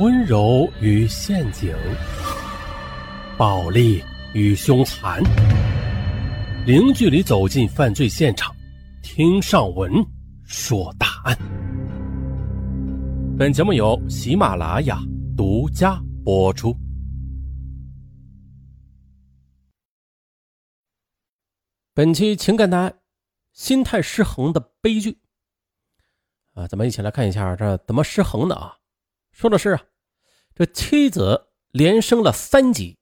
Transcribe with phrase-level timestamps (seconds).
[0.00, 1.72] 温柔与陷阱，
[3.38, 4.02] 暴力
[4.32, 5.22] 与凶残，
[6.66, 8.52] 零距离走进犯罪现场，
[9.04, 9.92] 听上文
[10.42, 11.38] 说大案。
[13.38, 14.98] 本节目由喜马拉雅
[15.36, 16.76] 独家播出。
[21.94, 22.98] 本期情感大案：
[23.52, 25.16] 心态失衡的悲剧。
[26.54, 28.74] 啊，咱们一起来看一下这怎么失衡的啊？
[29.34, 29.84] 说的是啊，
[30.54, 32.96] 这妻子连升了三级，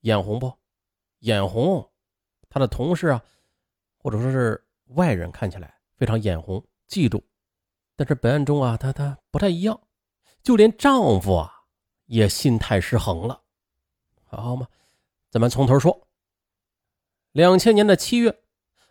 [0.00, 0.52] 眼红不？
[1.20, 1.90] 眼红，
[2.50, 3.24] 他的同事啊，
[3.96, 7.22] 或者说是外人看起来非常眼红、嫉妒，
[7.96, 9.80] 但是本案中啊，他他不太一样，
[10.42, 11.50] 就连丈夫啊
[12.04, 13.42] 也心态失衡了，
[14.26, 14.68] 好吗？
[15.30, 16.06] 咱们从头说。
[17.32, 18.42] 两千年的七月，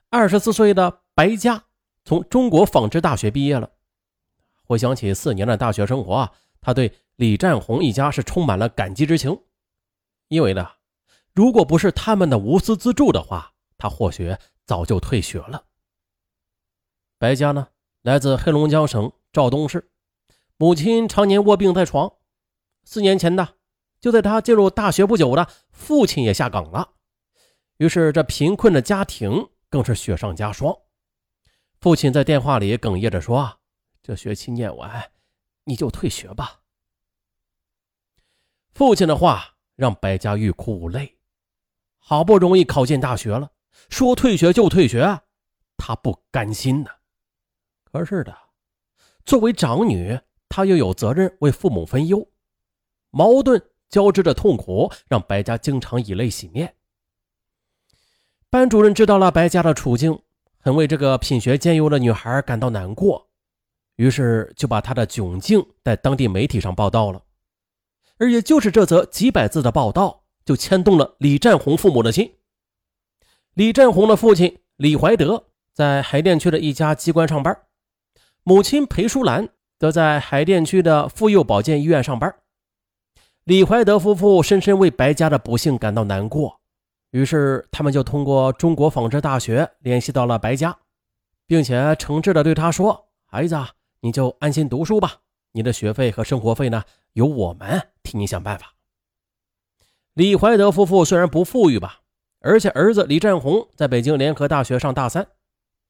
[0.10, 1.66] 二十四岁的白佳。
[2.04, 3.77] 从中国纺织大学毕业了，
[4.68, 9.40] 回想起四年的大学生活啊，他对李占红一家是充满了感激之情。
[10.28, 10.70] 因为呢，
[11.34, 15.64] 如果不是他们的无私资助的话，他或许早就退学了。
[17.18, 17.70] 白家呢，
[18.02, 19.90] 来自黑龙江省肇东市，
[20.58, 22.12] 母亲常年卧病在床。
[22.84, 23.50] 四年前呢，
[24.02, 26.90] 就在他进入大学不久的，父亲也下岗了，
[27.78, 30.76] 于是这贫困的家庭更是雪上加霜。
[31.80, 33.57] 父亲在电话里哽咽着说啊
[34.08, 35.12] ：“这学期念完，
[35.66, 36.62] 你就退学吧。”
[38.72, 41.18] 父亲的话让白家欲哭无泪。
[41.98, 43.52] 好不容易考进大学了，
[43.90, 45.24] 说退学就退学，
[45.76, 46.90] 他不甘心呢。
[47.84, 48.34] 可是的，
[49.26, 52.30] 作为长女，她又有责任为父母分忧，
[53.10, 56.78] 矛盾交织的痛苦让白家经常以泪洗面。
[58.50, 60.22] 班主任知道了白家的处境。
[60.60, 63.27] 很为这个品学兼优的女孩感到难过，
[63.98, 67.22] 于是就把他的窘境在当地媒体上报道了。
[68.18, 72.36] 而也就是这则几百字的报道，就牵动了李占红父母的心。
[73.54, 77.56] 李占红的父亲李怀德在海淀区的一家机关上班，
[78.44, 82.34] 母亲裴淑兰则在海淀区的妇幼保健医院上班。
[83.44, 86.60] 李怀德夫妇深深为白家的不幸感到难过。
[87.12, 90.78] 于是，他们就通过中国纺织大学联系到了白家，
[91.46, 93.56] 并且诚挚地对他说：“孩子，
[94.02, 95.22] 你就安心读书吧，
[95.52, 98.74] 你的学费和生活费呢，由我们替你想办法。”
[100.14, 102.02] 李怀德夫妇虽然不富裕吧，
[102.40, 105.28] 而且儿子李占红在北京联合大学上大三，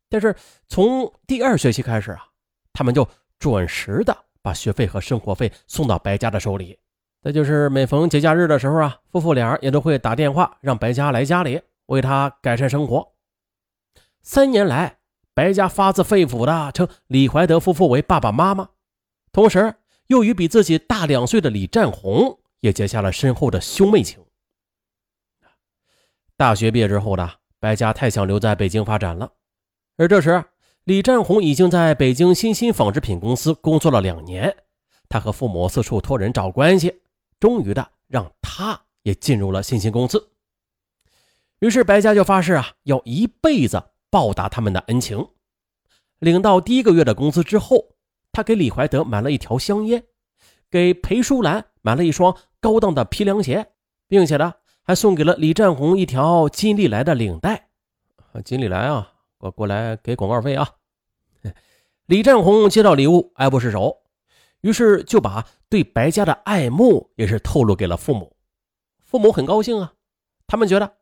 [0.10, 0.36] 但是
[0.68, 2.28] 从第二学期开始啊，
[2.74, 3.08] 他们就
[3.40, 6.78] 准时的把学费和生活费送到白家的手里。
[7.22, 13.14] 再就是每逢节假日的时候啊，夫妇俩也都会打电话让白家来家里为他改善生活。
[14.22, 14.97] 三年来，
[15.38, 18.70] 白家发自肺腑的称李怀德夫妇为爸爸妈妈，
[19.32, 19.76] 同时
[20.08, 24.20] 又与比自己大两岁的李占红也结下了深厚的兄妹情。
[26.36, 29.32] 大学毕业之后呢，白家太想留在北京发展了，
[29.98, 30.44] 而这时
[30.86, 34.58] 李占红已经在北京新兴纺织品公司工作了两年，
[35.08, 37.04] 他和父母四处托人找关系。
[37.40, 40.32] 终于的让他也进入了新兴公司，
[41.60, 45.28] 于是白家就发誓啊，要一辈子报答他们的恩情。
[46.20, 47.96] 领到第一个月的工资之后，
[48.32, 50.06] 他给李怀德买了一条香烟，
[50.70, 53.74] 给裴淑兰买了一双高档的皮凉鞋，
[54.08, 54.54] 并且呢，
[54.84, 57.70] 还送给了李占红一条金利来的领带。
[58.46, 60.70] 金利来啊，过过来给广告费啊！
[62.06, 64.04] 李占红接到礼物，爱不释手。
[64.62, 68.36] 于是就把对白家的爱慕也是透露给了父母，
[69.06, 69.94] 父母很高兴啊，
[70.48, 70.97] 他们觉得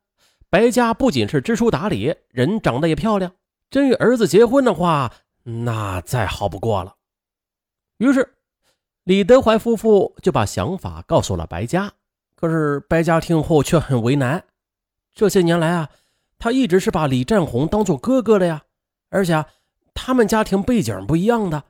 [0.55, 3.33] 白家不仅是知书达理，人长得也漂亮，
[3.69, 5.11] 真与儿子结婚的话，
[5.43, 6.95] 那再好不过了。
[7.97, 8.37] 于是
[9.03, 11.91] 李德怀夫妇就把想法告诉了白家，
[12.37, 14.45] 可是白家听后却很为难。
[15.13, 15.89] 这些年来啊，
[16.39, 18.63] 他一直是把李占红当做哥哥的呀，
[19.09, 19.43] 而且
[19.93, 21.65] 他们家庭背景不一样的。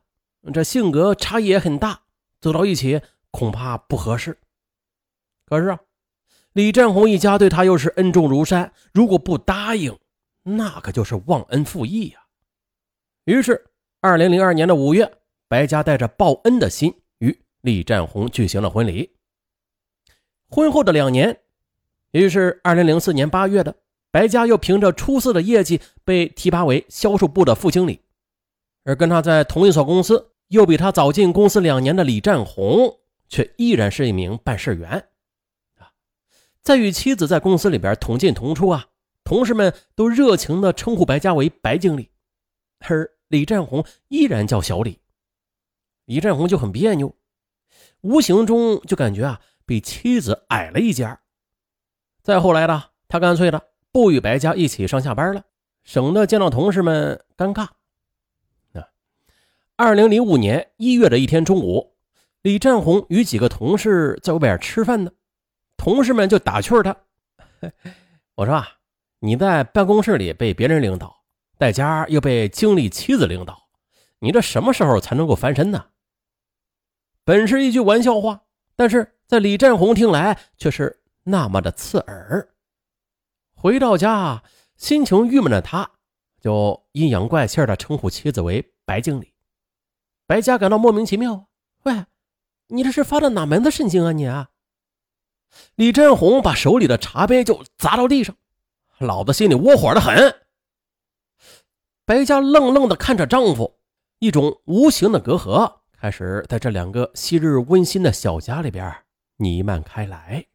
[0.54, 2.02] 这性格差异也很大，
[2.40, 4.38] 走到一起恐怕不合适。
[5.48, 5.80] 可是啊，
[6.56, 9.94] 李占红一家对他又是恩重如山，如果不答应，
[10.42, 12.20] 那可就是忘恩负义呀。
[13.26, 13.66] 于是，
[14.00, 15.12] 二零零二年的五月，
[15.50, 19.12] 白家带着报恩的心与李占红举行了婚礼。
[20.48, 21.38] 婚后的两年，
[22.12, 23.76] 于是二零零四年八月的，
[24.10, 28.00] 白家又凭着出色的业绩被提拔为销售部的副经理，
[28.86, 30.32] 而跟他在同一所公司。
[30.48, 35.06] 又比他早进公司两年的李占红，却依然是一名办事员，
[36.66, 38.88] 在与妻子在公司里边同进同出啊，
[39.24, 42.10] 同事们都热情地称呼白家为白经理，
[42.80, 45.00] 而李占红依然叫小李。
[46.06, 47.16] 李占红就很别扭，
[48.02, 51.20] 无形中就感觉啊比妻子矮了一截。
[52.24, 55.44] 再后来呢，他干脆的不与白家一起上下班了，
[55.84, 57.68] 省得见到同事们尴尬。
[58.74, 58.90] 啊
[59.76, 61.94] 二零零五年一月的一天中午，
[62.42, 65.12] 李占红与几个同事在外边吃饭呢，
[65.78, 66.96] 同事们就打趣他
[68.36, 68.68] ：“我说啊，
[69.20, 71.24] 你在办公室里被别人领导，
[71.58, 73.64] 在家又被经理妻子领导。”
[74.20, 75.88] 你这什么时候才能够翻身呢？
[77.24, 78.44] 本是一句玩笑话，
[78.76, 82.50] 但是在李占红听来却是那么的刺耳。
[83.54, 84.42] 回到家，
[84.78, 85.92] 心情郁闷的他，
[86.40, 89.34] 就阴阳怪气的称呼妻子为白经理。
[90.26, 91.48] 白家感到莫名其妙
[91.84, 92.06] ：“喂，
[92.68, 94.50] 你这是发的哪门子神经啊你啊？”
[95.76, 98.36] 李振红把手里的茶杯就砸到地上，
[99.00, 100.36] 老子心里窝火的很。
[102.06, 103.80] 白家愣愣的看着丈夫。
[104.20, 108.96] 一种无形的隔阂开始在这两个昔日温馨的小家里边
[109.36, 110.46] 弥漫开来。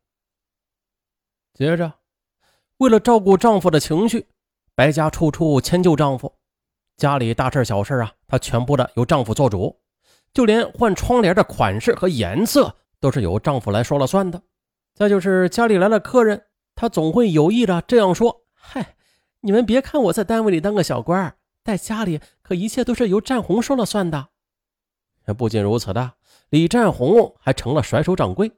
[1.53, 1.93] 接着，
[2.79, 4.27] 为了照顾丈夫的情绪，
[4.75, 6.35] 白家处处迁就丈夫，
[6.97, 9.79] 家里大事小事啊，她全部的由丈夫做主，
[10.33, 14.43] 就连换窗帘的款式和颜色都是由丈夫来说了算的。
[15.01, 16.45] 再就是家里来了客人，
[16.75, 18.97] 他总会有意的这样说：“嗨，
[19.41, 24.29] 你们别看我在单位里当个小官在家里可一切都是由战红说了算的。
[25.39, 26.13] 不仅如此的，
[26.51, 28.53] 李战红还成了甩手掌柜。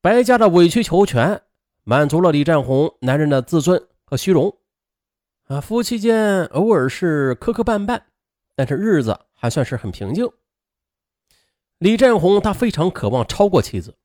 [0.00, 1.42] 白家的委曲求全，
[1.84, 4.56] 满足了李战红男人的自尊和虚荣。
[5.48, 8.00] 啊，夫妻间偶尔是磕磕绊绊，
[8.54, 10.26] 但是日子还算是很平静。
[11.76, 13.98] 李战红他非常渴望超过妻子，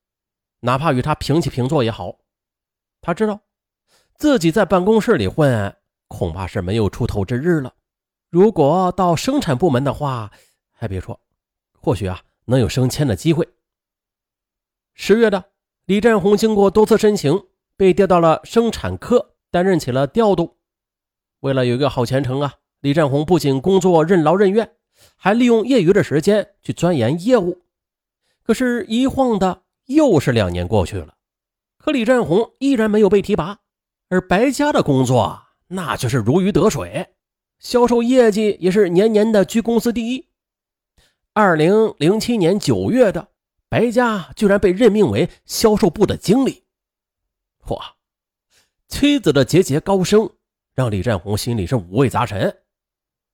[0.66, 2.18] 哪怕与他平起平坐也好。
[3.02, 3.42] 他知道
[4.16, 5.76] 自己在办公室里混。
[6.08, 7.74] 恐怕是没有出头之日了。
[8.30, 10.32] 如果到生产部门的话，
[10.72, 11.20] 还别说，
[11.82, 13.50] 或许啊能有升迁的机会。
[14.94, 15.46] 十月的
[15.86, 20.58] 李占红经过多次申请，被调到了生产科，担任起了调度。
[21.40, 24.76] 为了有一个好前程啊，李占红不仅工作任劳任怨，
[25.16, 27.64] 还利用业余的时间去钻研业务。
[28.44, 31.16] 可是，一晃的又是两年过去了，
[31.78, 33.60] 可李占红依然没有被提拔，
[34.10, 35.44] 而白家的工作。
[35.68, 37.08] 那就是如鱼得水，
[37.60, 40.28] 销售业绩也是年年的居公司第一。
[41.34, 43.30] 二零零七年九月的，
[43.68, 46.64] 白家居然被任命为销售部的经理。
[47.68, 47.96] 哇！
[48.88, 50.30] 妻子的节节高升
[50.76, 52.56] 让李占红心里是五味杂陈。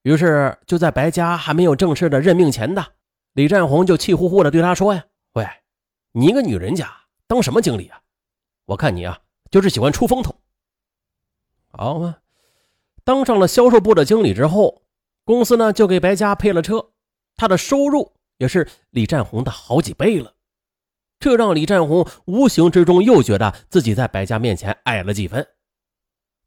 [0.03, 2.93] 于是就在白家还没有正式的任命前的，
[3.33, 5.45] 李占红就气呼呼的对他说：“呀，喂，
[6.11, 6.91] 你一个女人家
[7.27, 8.01] 当什么经理啊？
[8.65, 9.19] 我看你啊，
[9.49, 10.35] 就是喜欢出风头。”
[11.67, 12.17] 好嘛，
[13.03, 14.83] 当上了销售部的经理之后，
[15.23, 16.91] 公司呢就给白家配了车，
[17.35, 20.33] 他的收入也是李占红的好几倍了。
[21.19, 25.47] 这让李占红无形之中又觉得自己在白家面前矮了几分。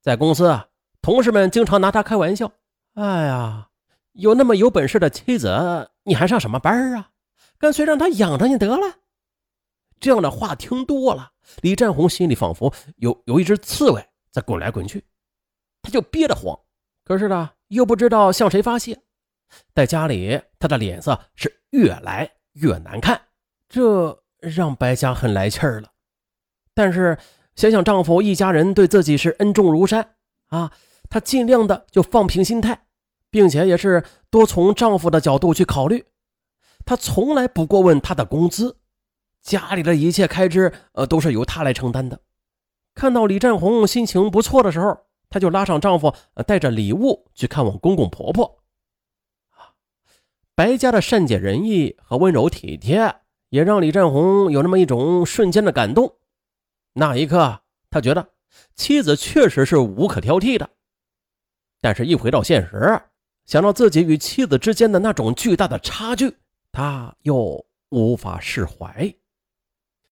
[0.02, 0.68] 在公司啊，
[1.00, 2.52] 同事们经常拿他开玩笑
[2.94, 3.68] ：“哎呀，
[4.12, 7.10] 有那么有本事的妻子，你还上什么班啊？
[7.56, 8.96] 干脆让他养着你得了。”
[10.00, 11.32] 这样的话听多了，
[11.62, 15.04] 李占红心里仿佛有有一只刺猬在滚来滚去。
[15.82, 16.58] 他就憋得慌，
[17.04, 19.00] 可是呢，又不知道向谁发泄。
[19.74, 23.20] 在家里，他的脸色是越来越难看，
[23.68, 25.90] 这让白家很来气儿了。
[26.74, 27.18] 但是
[27.54, 30.16] 想想丈夫一家人对自己是恩重如山
[30.48, 30.72] 啊，
[31.08, 32.86] 她尽量的就放平心态，
[33.30, 36.06] 并且也是多从丈夫的角度去考虑。
[36.84, 38.78] 她从来不过问他的工资，
[39.44, 42.18] 家里的一切开支呃都是由他来承担的。
[42.96, 44.98] 看到李占红心情不错的时候。
[45.30, 46.14] 她就拉上丈夫，
[46.46, 48.62] 带着礼物去看望公公婆婆。
[50.54, 53.16] 白家的善解人意和温柔体贴，
[53.48, 56.18] 也让李占红有那么一种瞬间的感动。
[56.92, 58.28] 那一刻，他觉得
[58.76, 60.70] 妻子确实是无可挑剔的。
[61.80, 63.02] 但是，一回到现实，
[63.44, 66.36] 想到自己与妻子之间的那种巨大的差距，
[66.70, 69.12] 他又无法释怀。